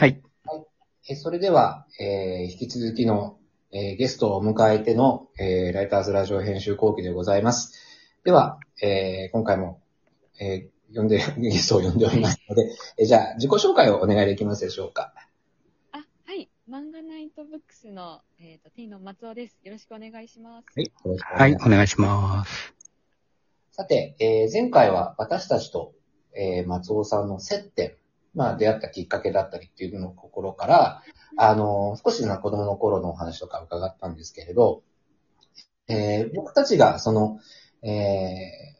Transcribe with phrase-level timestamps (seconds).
[0.00, 0.22] はい。
[1.08, 3.36] えそれでは、えー引き続きの、
[3.72, 7.72] えーゲストを迎えての、えーライターズラジオ編集後期でございます。
[8.22, 9.82] では、えー今回も、
[10.40, 15.12] えー呼んで、 ゲストを呼んでおりますので、えーじゃあ、自己紹介をお願いできますでしょうか。
[15.90, 16.48] あ、はい。
[16.70, 19.58] 漫画ナイトブックスの、えっ、と、T の松尾です。
[19.64, 20.66] よろしくお願いします。
[20.76, 20.84] はい。
[20.84, 22.74] よろしくおはい、願いしますお願いします。
[23.72, 25.92] さて、えー前回は私たちと、
[26.34, 27.96] えー松尾さんの接点、
[28.38, 31.02] まあ出会ったきっかけだったりっていうのところから、
[31.36, 34.82] あのー少しな子供の頃のお話とか伺ったんですけれど、
[35.88, 37.40] えー僕たちがその、
[37.82, 38.76] え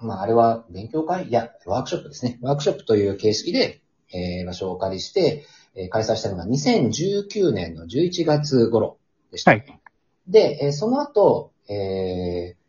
[0.00, 1.28] ーまああれは勉強会？
[1.28, 2.38] いや、ワークショップですね。
[2.40, 5.44] ワークショップという形式で、えー場所をお借りして、
[5.74, 8.98] えー開催したのが2019年の11月頃
[9.30, 9.50] でした。
[9.50, 9.80] はい。
[10.26, 12.61] で、えーその後、えー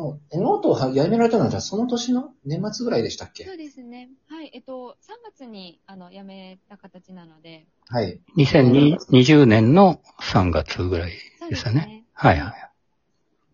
[0.00, 2.32] もう、えノートをはやめられたのは、じゃあその年の？
[2.46, 3.44] 年末ぐらいでしたっけ？
[3.44, 4.08] そうですね。
[4.28, 4.50] はい。
[4.54, 7.66] えっと、3月に、あの、辞めた形なので。
[7.88, 8.18] はい。
[8.36, 11.12] 2020年の3月ぐらい
[11.50, 12.04] ですよね。
[12.14, 12.70] はいはい。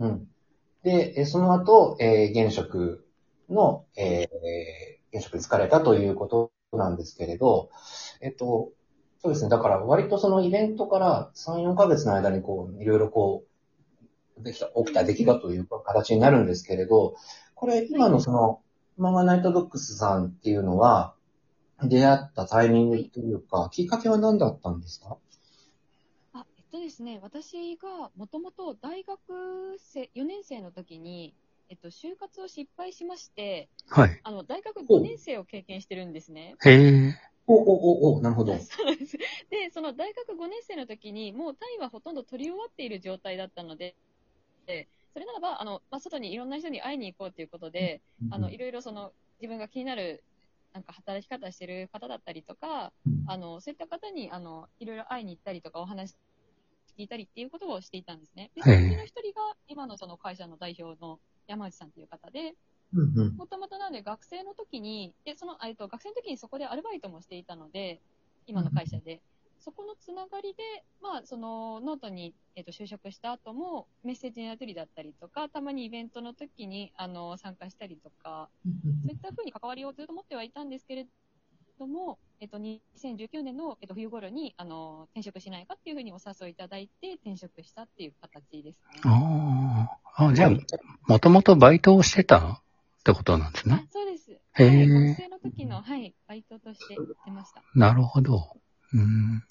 [0.01, 0.29] うん。
[0.85, 3.05] で、えーその後、えー現職
[3.51, 7.71] の、えー現職に就かれたということなんですけれど、
[8.21, 8.71] えっと、
[9.21, 9.49] そうですね。
[9.49, 13.49] だから割とそのイベントから3、4ヶ月の間にこう、いろいろこう、
[14.39, 17.17] できた、起きた出来事というか形になるんですけれど、
[17.55, 18.63] これ今のその、
[18.97, 21.15] ママナイトドックスさんっていうのは、
[21.83, 25.19] 出会ったタイミングというか、きっかけは何だったんですか？
[26.33, 31.35] あ、えっとですね、私がもともと大学生、4年生の時に、
[31.69, 34.21] えっと、就活を失敗しまして、はい。
[34.23, 36.55] あの、大学5年生を経験してるんですね。
[36.65, 36.73] へ
[37.09, 37.15] え。
[37.49, 38.57] お、お、お、お、なるほど。
[38.59, 39.19] そうです。
[39.19, 43.97] で、その大学5年生の時に、もう単位はほとんど取り終わっている状態だったので、で
[45.13, 50.23] それならば、あの、まあ、外にいろんな人に会いに行こうということで、あの、いろいろその、自分が気になる、
[50.73, 52.93] なんか働き方してる方だったりとか、
[53.27, 56.15] あの、そういった方に、あの、いろいろ会いに行ったりとか、お話
[56.99, 58.51] 聞いたりっていうことをしていたんですね。
[58.55, 62.55] で、そのうちの一人が、今のその会社の代表の山内さんという方で、
[63.37, 68.01] もともとなので学生の時に、で、その、えっと、学生の時にそこでアルバイトもしていたので、
[68.47, 69.21] 今の会社で。
[69.59, 70.63] そこのつながりで、
[71.01, 78.71] まあ、その、のちに、えっと、就職した後も、メッセージのやり取りだったりとか、たまにイベントの時に、あの、参加したりとか、そ
[79.09, 81.07] ういったふうに関わりをずっと持ってはいたんですけれ
[81.79, 89.01] ども、えっと、2019年の、えっと、冬頃に、あの、転職しないかっていうふうにお誘いいただいて、転職したっていう形ですね。
[89.05, 90.27] ああ。
[90.29, 90.51] あ、じゃあ、
[91.07, 92.63] もともとバイトをしてたっ
[93.05, 93.89] てことなんですあね。
[93.91, 94.31] そうです。
[94.33, 97.63] へーはい学生の時の、はい、バイトとしてやってました。
[97.75, 98.57] なるほど。
[98.95, 99.45] うん。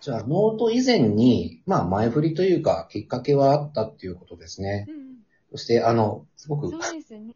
[0.00, 4.86] じゃあ、ノート以前に、まあ、前振りというか、きっかけはあったっていうことですね。
[4.88, 5.00] うん
[5.50, 7.32] そして、あの、すごうん、く、そうですね。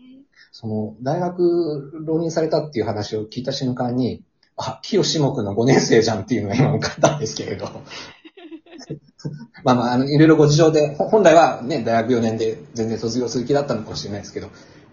[0.52, 4.22] その、大学浪人されたっていう話を聞いた瞬間に、
[4.56, 7.66] あ、清志木の5年生じゃんっていうのが今浮かんだんですけれど。
[9.64, 14.48] まあまあ、あの、いろいろご事情で、ほ本来はね、大学4年で全然卒業する気だったのかもしれないですけど、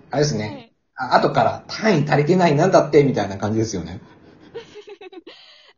[0.10, 4.02] あれですね、あ後から単位足りてないなんだって、みたいな感じですよね。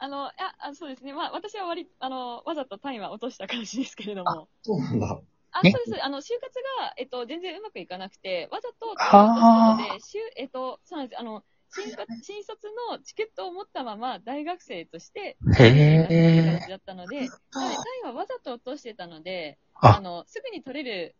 [0.03, 1.13] あの、いや、あそうですね。
[1.13, 4.49] まあ、私は割、あの、わざと単位は落とした感じですけれどあも。
[4.61, 5.21] そうなんだ。
[5.53, 6.03] あ、ねそうです。
[6.03, 11.19] あの、就活が、えっと、全然うまくいかなくて、わざと単位を落としたので、就、えっと、そうなんです。
[11.21, 15.65] あの、新卒新卒のチケットを持ったまま大学生として、へ
[16.09, 16.59] え。
[16.59, 21.15] 形だったので、なので単位はわざと落としてたので、ああの、すぐに取れる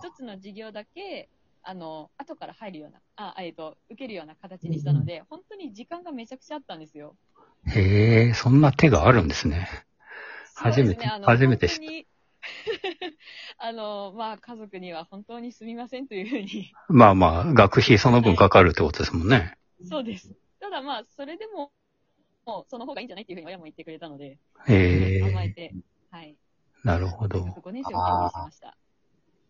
[0.00, 1.28] 一つの授業だけ、
[1.62, 7.16] あの、後から入るような、あ、えっと、受けるような形にしたので、本当に時間がめちゃくちゃあったんですよ。
[7.66, 9.68] へえ、そんな手があるんですね。
[10.54, 12.06] 初めてそうですねあの初めて知った本当に
[13.58, 16.72] あの、まあ、家族には本当にすみませんというふうに。
[16.88, 19.56] まあまあ、学費その分かかるってことですもんね。
[19.88, 20.34] そうです。
[20.60, 21.72] ただまあ、それでも、
[22.46, 25.74] もうその方がいいんじゃないっていうふうに親も言ってくれたので、へえ、甘えて、
[26.10, 26.36] はい。
[26.84, 27.38] なるほど。
[27.38, 28.76] 5年生を経験しました。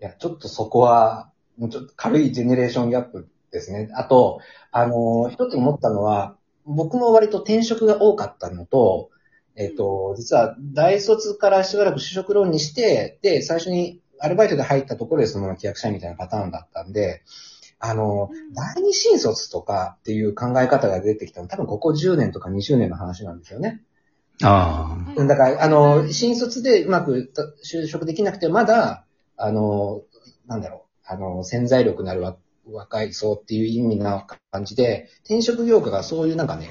[0.01, 3.91] いや、ちょっとそこは、もうちょっと軽いジェネレーションギャップですね。
[3.95, 4.41] あと、
[4.71, 6.37] あの、一つ思ったのは、
[6.67, 9.11] 僕も割と転職が多かったのと、
[9.55, 17.23] えっ、と、実は大卒からしばらく就職ローンにして、で、最初にアルバイトで入ったところでそのまま契約社員みたいなパターンだったんで、
[17.85, 18.55] あの、うん。
[18.55, 21.49] 第二新卒とかっていう考え方が出てきたの。
[21.49, 23.83] 多分ここ10年とか20年の話なんですよね。
[24.43, 25.21] ああ。
[25.21, 29.05] はいだから、あの、新卒でうまくた就職できなくて、まだ、
[29.37, 30.03] あの、
[30.47, 32.37] なんだろう、あの、潜在力のあるわ
[32.67, 36.71] 若い層っていう意味な感じで、転職業界がそういうなんかね、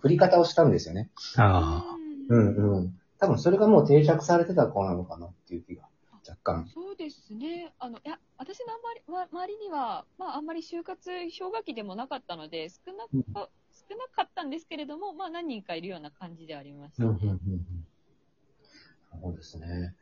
[0.00, 1.10] 振り方をしたんですよね。
[1.36, 1.96] ああ。
[2.28, 3.00] うんうんうん。
[3.18, 5.88] 多分それがもう定着されてた子なのかなっていう気が、
[6.28, 6.68] 若干。
[6.68, 7.72] そうですね。
[7.78, 17.20] あの、いや、私の周りわ周りには、まあ、あんまり就活氷河期でもなかったので、少なく、少なかったんですけれども、まあ何人かいるような感じではありましたうん、ね。
[17.22, 17.86] うん、うん。
[19.22, 19.94] そうですね。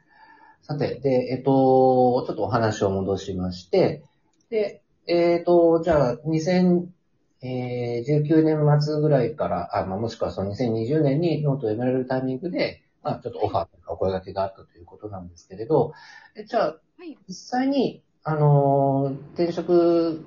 [0.62, 4.02] さて、で、えっと、ちょっとお話を戻しまして、
[4.48, 15.92] で、えっと、じゃあ、2019年末ぐらいから、あまあ、もしくはその2020年にノートを辞められるタイミングで、まあ、ちょっとオファーとかお声掛けがあったということなんですけれど、
[16.36, 17.16] えじゃあ、はい。
[17.28, 20.24] 実際に、あのー転職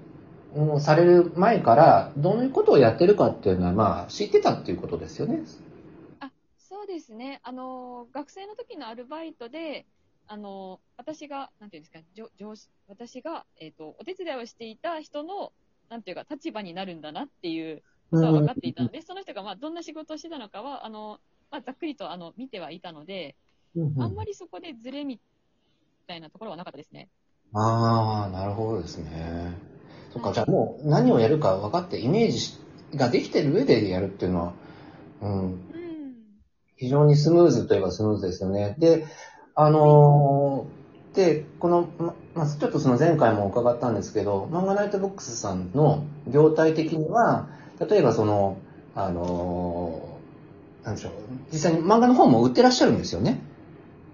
[0.56, 5.41] をされる前から、どういうことをやってるかっていうのは、まあ、知ってたっていうことですよね？
[6.19, 7.39] あ、そうですね。
[7.44, 9.85] あの、学生の時のアルバイトで、
[10.27, 15.53] あの、私が、なんていうんですか、上上司、私が、えっ、と、お手伝いをしていた人の、
[15.89, 17.81] なんていうか、立場になるんだなっていう
[18.12, 21.19] ことは分かっていたので、その人が、まあ、どんな仕事をしてたのかは、あの、
[21.50, 23.35] まあ、ざっくりと、あの、見てはいたので、
[24.00, 25.19] あんまりそこでズレみ
[26.07, 27.09] たいなところはなかったですね。
[27.53, 29.53] ああ、なるほどですね。
[30.12, 32.59] そっか、じゃあもう何をやるか分かってイメージし
[32.95, 34.53] ができてる上でやるっていうのは、
[35.21, 35.57] うん、うん。
[36.75, 38.75] 非常にスムーズといえばスムーズですよね。
[38.80, 39.06] で、
[39.59, 47.48] あのーで、この、ま、まあ、ちょっとその前回も伺ったんですけど、漫画ナイトボックスさんの業態的には、
[47.89, 48.57] 例えばその、
[48.94, 51.12] あのーなんでしょう、
[51.51, 53.42] 実際に漫画の本も売ってらっしゃるんですよね？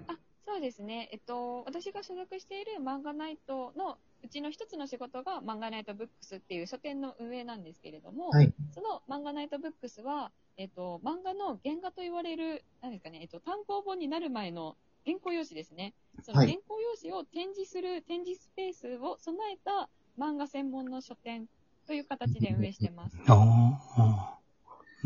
[0.06, 1.10] あ、そうですね。
[1.12, 15.94] えっと、私が所属している漫画ナイトのうちの一つの仕事が漫画ナイトブックスっていう書店の運営なんですけれども、はいその漫画ナイトブックスは、えっと、漫画の原画と言われる、何ですかね、えっと、単行本になる前の原稿用紙ですね。
[16.22, 21.46] そのはい原稿用紙を展示する展示スペースを備えた漫画専門の書店
[21.86, 23.16] という形で運営してます。
[23.28, 24.38] ああ、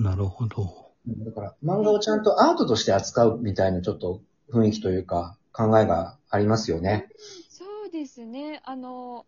[0.00, 0.92] なるほど。
[1.06, 4.22] だから、漫画をちゃんとアートとして扱うみたいなちょっと
[4.52, 7.08] 雰囲気というか、考えがありますよね。
[7.48, 8.60] そうですね。
[8.64, 9.26] あの、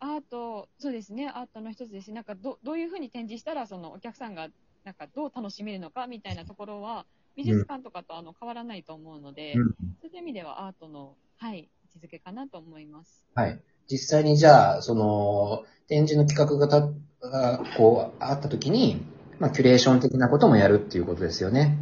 [0.00, 1.28] アート、そうですね。
[1.28, 4.48] アートの一つですし、なんかど、どういうふうに展示したら、そのお客さんが、
[4.84, 13.26] なんかどう楽しめるのかみたいなところは、美術館とかとあの変わらないと思うので、うんそういう意味ではアートの、はい、位置づけかなと思います。
[13.34, 13.60] はい。
[13.90, 16.92] 実際にじゃあ、その、展示の企画がた
[17.28, 19.02] が、こう、あった時に、
[19.38, 21.76] まあ、キュレーション的なこともやるっていうことですよね。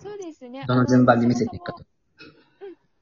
[0.00, 0.64] そうですね。
[0.66, 1.84] どの順番に見せていくかと。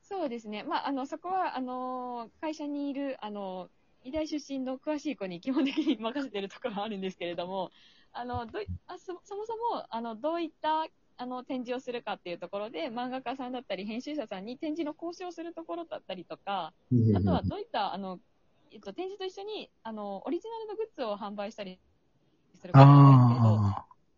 [0.03, 0.65] そうですね。
[0.65, 3.69] まあ、あの、そこは、あの、会社にいる、あの、
[4.03, 7.71] 医大出身の詳しい子に基本的に任せてるところはあるんですけれども、
[8.13, 10.87] あの、どあそそもそも、あの、どういった、
[11.21, 16.73] あの、展示をするかっていうところで、漫画家さんだったり、編集者さんに展示の交渉をするところだったりとか、
[17.15, 18.19] あとはどういった、あの、
[18.73, 21.79] えっと、展示と一緒に、あの、オリジナルのグッズを販売したり
[22.59, 23.27] することな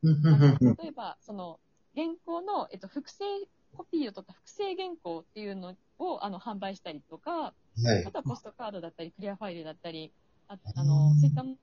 [0.03, 1.59] んですけど、例えば、その、
[1.97, 3.25] 原稿の、えっと、複製、
[3.77, 7.53] コピーを取った複製原稿っていうのを、あの、販売したりとか、は
[8.01, 8.05] い。
[8.07, 8.13] あ。
[8.13, 10.13] とはポストカードだったり、クリアファイルだったり、
[10.47, 11.57] ああの、そういったも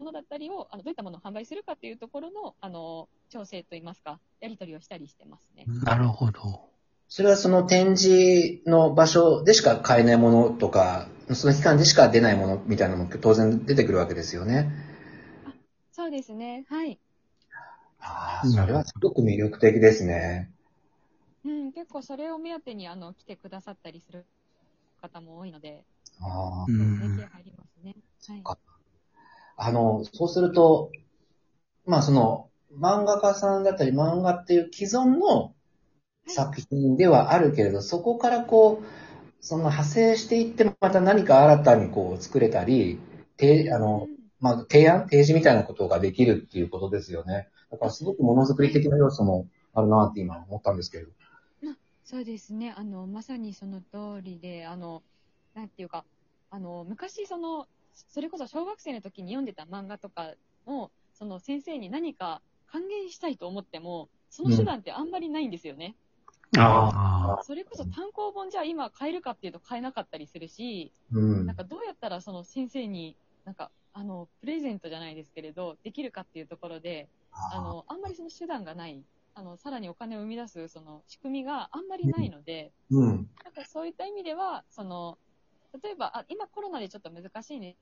[0.00, 5.68] のだったりを、あの、どういったものを販売するかっていうところの、あの、調整といいますか、やり取りをしたりしてますね。
[5.68, 6.70] あ、なるほど。
[7.08, 14.70] それはその展示の場所でしか買えないものとか、その期間でしか出ないものみたいなのも当然出てくるわけですよね。
[15.92, 16.64] そうですね。
[16.68, 17.00] はい。
[18.00, 20.52] ああ、それはすごく魅力的ですね。
[21.44, 24.26] うん、結構それを目当てに、あの、来てくださったりする
[25.00, 25.86] 方も多いので、
[26.20, 27.96] ああう連ん携入りますね。
[28.28, 28.48] はい。
[29.62, 30.90] かあの、そうすると、
[31.86, 35.54] まあその、漫画家さんだったり漫画っていう既存の
[36.26, 38.86] 作品ではあるけれど、そこからこう、
[39.40, 42.98] その派生していって、また何か新たにこう作れたり、
[43.36, 47.48] てあの、うんまあ、提案、提示みたいなことができるっていうことですよね。
[47.70, 51.08] だからすごくものづくり的な要素もあるなって今思ったんですけど。
[52.04, 52.74] そうですね。
[52.76, 55.02] あの、まさにその通りで、あの、
[55.54, 56.04] なんていうか、
[56.50, 60.34] あの、昔その、それこそ小学生の時に読んでた漫画とか
[60.66, 65.94] も、その先生に何か還元したいと思っても、その手段ってあんまりないんですよね。
[66.58, 71.56] ああ、それこそ単行本じゃ今買えるかっていうと買えなかったりするし、うんなん。
[71.56, 79.02] かどうやったらその先生に、なんか、あの、プレゼントじゃないですけれど、できるかっていうところで、あの、あんまりその手段がない、
[79.34, 83.28] あの、さらにお金を生み出す、その仕組みがあんまりないので、うん。
[83.44, 85.18] なんかそういった意味では、その、
[85.82, 87.76] 例えば、あ今コロナでちょっと難しいんで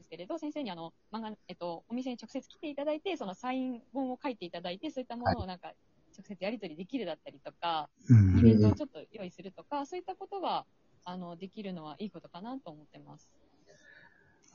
[0.00, 5.72] すけれど、先生にあの、漫画、えっと、お店に直接来ていただいて、そのサイン本を書いていただいて、そういったものをなんか、
[6.16, 10.64] 直接やり取りできるだったりとか、うんイベントをちょっと用意するとか、そういったことが、
[11.04, 13.28] あの、できるのはいいことかなと思ってます。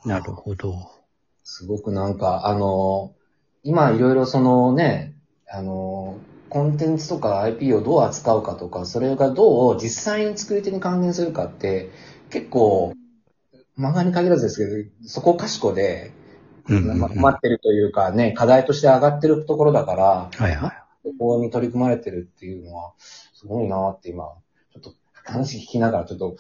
[0.06, 0.74] なるほど。
[1.44, 3.14] すごくなんか、あの、
[3.64, 5.16] 今いろいろそのね、
[5.52, 6.18] あの、
[6.50, 11.90] コンテンツとか IP をどう扱うかとか、それがどう実際に作り手に還元するかって、
[12.30, 12.94] 結構、
[13.78, 16.12] 漫画に限らずですけど、そこかしこで、
[16.68, 20.90] まあ困ってるというかね、課題として上がってるところだから、はいはい。
[21.18, 24.26] ここに取り組まれてるっていうのは、すごいなって今、
[24.74, 24.94] ちょっと
[25.26, 26.36] 話聞きながらちょっと、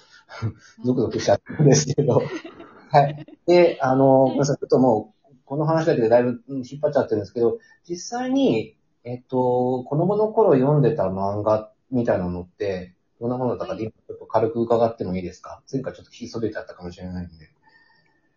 [0.83, 2.21] ゾクゾクしちゃったんですけど、
[2.91, 3.25] はい。
[3.45, 15.61] で、あの、ごめんなさい、ちょっともう、この話だけでだいぶうん引っ張っちゃってるんですけど、実際に、えっと、子供の頃読んでた漫画みたいなのって、どんなものだったかで、今ちょっと軽く伺ってもいいですか？
[15.71, 17.49] 前回ちょっと聞きそびれちゃったかもしれないんで。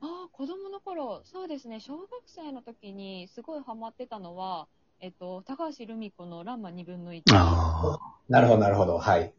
[0.01, 4.69] ああ、子供の頃、そうですね、小学生の時にすごいハマってたのは、
[5.01, 7.99] えっと、高橋留美子のランマ2分の1あ
[8.29, 8.99] なるほど、なるほど。
[8.99, 9.35] はい。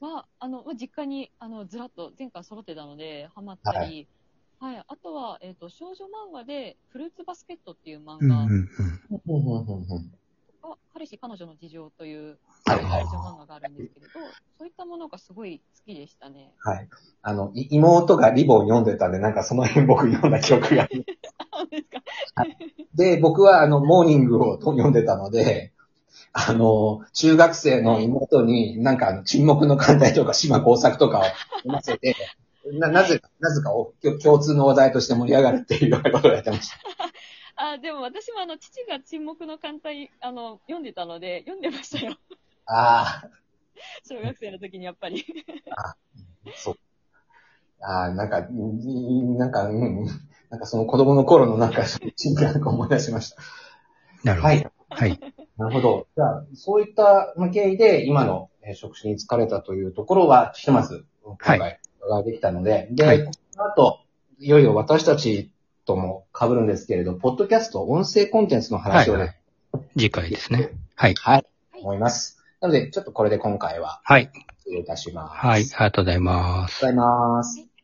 [0.00, 4.08] は、あの、まあ実家に、あの、ずらっと前回揃ってたので、ハマったり、
[4.58, 8.24] はい、あとは、えっと、少女漫画で、フルーツバスケットっていう漫あ。
[8.24, 8.66] うん画うんうん。
[9.10, 10.00] が、
[10.96, 14.12] 彼氏彼女の事情という少女漫画があるんですけれど、
[14.58, 16.54] そういったものがすごい好きでしたね。
[16.58, 16.88] はい。
[17.20, 21.04] あの、い妹がリボン読んでたんで、なんかその辺僕読んだ記憶がある。
[21.36, 22.02] あ、そうですか。
[22.94, 25.74] で、僕はあの、モーニングを読んでたので、
[26.32, 31.24] あの、中学生の妹に、なんか沈黙の艦隊とか島工作とかを
[31.58, 32.16] 読ませて、
[32.72, 36.78] な、なぜか、なぜかお共通の話題として盛り上がるっていうようなことをやってました。
[37.58, 42.16] あ、でも私もあの、父が沈黙の艦隊、あの、読んでたので、読んでましたよ。
[42.66, 43.24] あ
[44.08, 45.24] 小学生の時にやっぱり。
[45.76, 45.96] あ、
[46.56, 46.76] そう。
[47.80, 50.06] ああ、なんか、んなんか、うん、
[50.50, 53.42] なんかその子供の頃のなんか、シンプルなんか思い出しました。
[54.24, 54.54] なるほど。
[54.54, 54.70] はい。
[54.88, 55.20] はい。
[55.56, 56.06] なるほど。
[56.16, 64.00] じゃあ、そういった経緯で、今のえー職種に疲れたというところは、ひとまず、今回、伺いできたので、で、はいこの後、
[64.38, 65.52] いよいよ私たち
[65.86, 69.40] とも被るんですけれど、ポッドキャスト、音声コンテンツのは話をね、
[69.72, 69.84] いはい。
[69.96, 70.70] 次回ですね。
[70.96, 71.14] はい。
[71.14, 72.42] はい、思います。
[72.60, 74.30] なので、ちょっとこれで今回は、はい。
[74.58, 75.46] 失礼いたします。
[75.46, 75.62] はい。
[75.62, 76.84] ありがとうございます。
[76.86, 77.58] ありがとうございます。
[77.60, 77.75] はい